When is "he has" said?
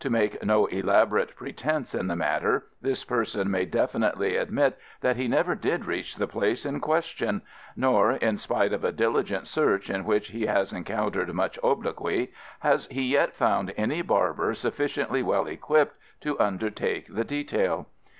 10.29-10.73